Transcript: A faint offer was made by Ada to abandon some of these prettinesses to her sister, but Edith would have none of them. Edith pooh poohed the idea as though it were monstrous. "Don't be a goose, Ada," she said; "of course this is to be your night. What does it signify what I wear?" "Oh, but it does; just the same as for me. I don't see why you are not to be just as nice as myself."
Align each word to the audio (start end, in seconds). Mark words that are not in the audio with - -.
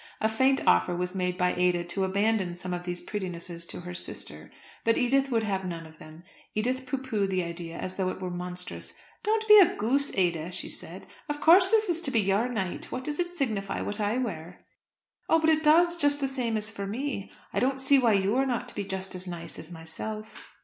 A 0.19 0.27
faint 0.27 0.61
offer 0.65 0.95
was 0.95 1.13
made 1.13 1.37
by 1.37 1.53
Ada 1.53 1.83
to 1.83 2.03
abandon 2.03 2.55
some 2.55 2.73
of 2.73 2.85
these 2.85 3.03
prettinesses 3.05 3.67
to 3.67 3.81
her 3.81 3.93
sister, 3.93 4.51
but 4.83 4.97
Edith 4.97 5.29
would 5.29 5.43
have 5.43 5.63
none 5.63 5.85
of 5.85 5.99
them. 5.99 6.23
Edith 6.55 6.87
pooh 6.87 6.97
poohed 6.97 7.29
the 7.29 7.43
idea 7.43 7.77
as 7.77 7.97
though 7.97 8.09
it 8.09 8.19
were 8.19 8.31
monstrous. 8.31 8.95
"Don't 9.21 9.47
be 9.47 9.59
a 9.59 9.75
goose, 9.75 10.11
Ada," 10.17 10.49
she 10.49 10.69
said; 10.69 11.05
"of 11.29 11.39
course 11.39 11.69
this 11.69 11.87
is 11.87 12.01
to 12.01 12.09
be 12.09 12.19
your 12.19 12.49
night. 12.49 12.91
What 12.91 13.03
does 13.03 13.19
it 13.19 13.37
signify 13.37 13.81
what 13.81 13.99
I 13.99 14.17
wear?" 14.17 14.65
"Oh, 15.29 15.37
but 15.37 15.51
it 15.51 15.61
does; 15.61 15.97
just 15.97 16.19
the 16.19 16.27
same 16.27 16.57
as 16.57 16.71
for 16.71 16.87
me. 16.87 17.31
I 17.53 17.59
don't 17.59 17.79
see 17.79 17.99
why 17.99 18.13
you 18.13 18.35
are 18.37 18.45
not 18.47 18.69
to 18.69 18.73
be 18.75 18.83
just 18.83 19.13
as 19.13 19.27
nice 19.27 19.59
as 19.59 19.71
myself." 19.71 20.55